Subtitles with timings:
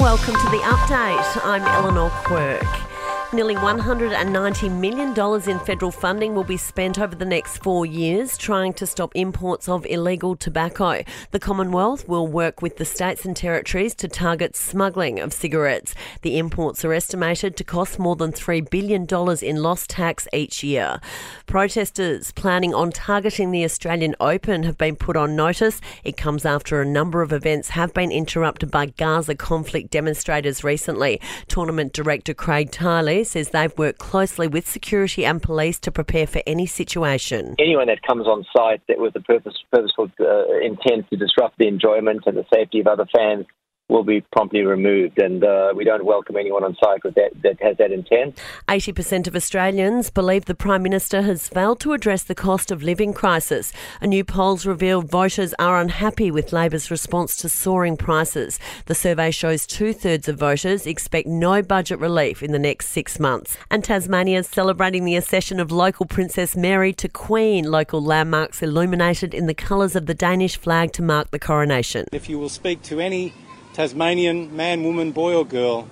[0.00, 1.40] Welcome to the update.
[1.44, 2.91] I'm Eleanor Quirk.
[3.34, 8.74] Nearly $190 million in federal funding will be spent over the next four years trying
[8.74, 11.02] to stop imports of illegal tobacco.
[11.30, 15.94] The Commonwealth will work with the states and territories to target smuggling of cigarettes.
[16.20, 19.06] The imports are estimated to cost more than $3 billion
[19.42, 21.00] in lost tax each year.
[21.46, 25.80] Protesters planning on targeting the Australian Open have been put on notice.
[26.04, 31.18] It comes after a number of events have been interrupted by Gaza conflict demonstrators recently.
[31.48, 36.42] Tournament director Craig Tiley says they've worked closely with security and police to prepare for
[36.46, 37.54] any situation.
[37.58, 41.68] Anyone that comes on site that with a purpose, purposeful uh, intent to disrupt the
[41.68, 43.46] enjoyment and the safety of other fans
[43.92, 47.76] will be promptly removed, and uh, we don't welcome anyone on site that, that has
[47.76, 48.38] that intent.
[48.68, 53.12] 80% of Australians believe the Prime Minister has failed to address the cost of living
[53.12, 53.72] crisis.
[54.00, 58.58] A new polls reveal voters are unhappy with Labor's response to soaring prices.
[58.86, 63.20] The survey shows two thirds of voters expect no budget relief in the next six
[63.20, 63.56] months.
[63.70, 69.34] And Tasmania is celebrating the accession of local Princess Mary to Queen, local landmarks illuminated
[69.34, 72.06] in the colours of the Danish flag to mark the coronation.
[72.12, 73.34] If you will speak to any
[73.74, 75.88] Tasmanian man, woman, boy, or girl,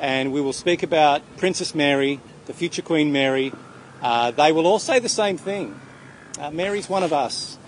[0.00, 3.52] and we will speak about Princess Mary, the future Queen Mary.
[4.00, 5.78] Uh, they will all say the same thing.
[6.38, 7.58] Uh, Mary's one of us.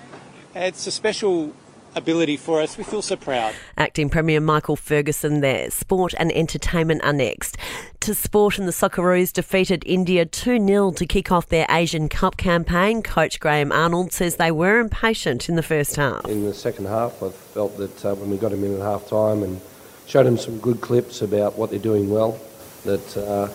[0.54, 1.52] It's a special
[1.94, 2.76] ability for us.
[2.76, 3.54] We feel so proud.
[3.76, 5.70] Acting Premier Michael Ferguson there.
[5.70, 7.56] Sport and entertainment are next.
[8.00, 12.36] To sport and the Socceroos defeated India 2 0 to kick off their Asian Cup
[12.36, 13.02] campaign.
[13.02, 16.24] Coach Graham Arnold says they were impatient in the first half.
[16.26, 19.08] In the second half, I felt that uh, when we got him in at half
[19.08, 19.60] time and
[20.06, 22.40] showed him some good clips about what they're doing well,
[22.84, 23.48] that uh,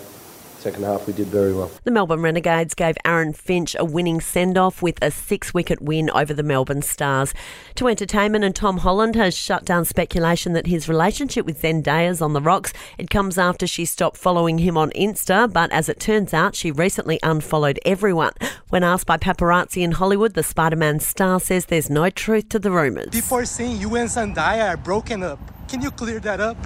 [0.65, 1.69] second half we did very well.
[1.83, 6.09] The Melbourne Renegades gave Aaron Finch a winning send off with a six wicket win
[6.09, 7.35] over the Melbourne Stars.
[7.75, 12.19] To entertainment, and Tom Holland has shut down speculation that his relationship with Zendaya is
[12.19, 12.73] on the rocks.
[12.97, 16.71] It comes after she stopped following him on Insta, but as it turns out, she
[16.71, 18.33] recently unfollowed everyone.
[18.69, 22.57] When asked by paparazzi in Hollywood, the Spider Man star says there's no truth to
[22.57, 23.09] the rumours.
[23.11, 25.37] Before saying you and Zendaya are broken up,
[25.69, 26.57] can you clear that up?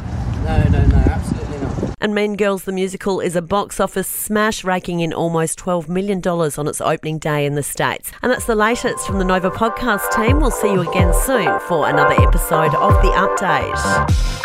[0.45, 1.68] No, no, no, absolutely not.
[2.01, 6.21] And Mean Girls the Musical is a box office smash, raking in almost $12 million
[6.25, 8.11] on its opening day in the States.
[8.21, 10.39] And that's the latest from the Nova podcast team.
[10.39, 14.38] We'll see you again soon for another episode of The Update.